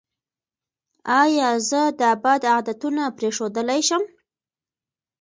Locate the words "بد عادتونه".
2.23-3.03